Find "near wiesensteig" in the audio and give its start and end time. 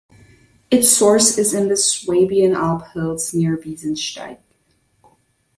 3.35-4.39